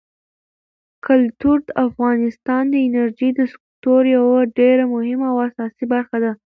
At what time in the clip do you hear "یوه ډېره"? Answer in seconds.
4.17-4.83